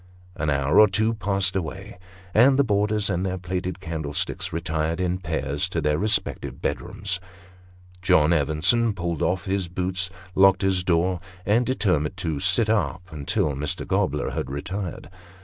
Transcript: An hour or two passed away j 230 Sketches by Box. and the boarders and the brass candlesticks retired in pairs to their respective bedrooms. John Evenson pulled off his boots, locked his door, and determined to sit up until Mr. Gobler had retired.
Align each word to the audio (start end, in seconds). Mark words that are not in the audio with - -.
An 0.35 0.49
hour 0.49 0.79
or 0.79 0.87
two 0.87 1.13
passed 1.13 1.55
away 1.55 1.99
j 2.33 2.33
230 2.33 2.33
Sketches 2.33 2.33
by 2.33 2.39
Box. 2.39 2.47
and 2.47 2.57
the 2.57 2.63
boarders 2.63 3.09
and 3.11 3.23
the 3.23 3.37
brass 3.71 3.75
candlesticks 3.81 4.51
retired 4.51 4.99
in 4.99 5.19
pairs 5.19 5.69
to 5.69 5.79
their 5.79 5.99
respective 5.99 6.59
bedrooms. 6.59 7.19
John 8.01 8.33
Evenson 8.33 8.93
pulled 8.95 9.21
off 9.21 9.45
his 9.45 9.67
boots, 9.67 10.09
locked 10.33 10.63
his 10.63 10.83
door, 10.83 11.19
and 11.45 11.67
determined 11.67 12.17
to 12.17 12.39
sit 12.39 12.67
up 12.67 13.03
until 13.11 13.53
Mr. 13.53 13.85
Gobler 13.85 14.31
had 14.31 14.49
retired. 14.49 15.07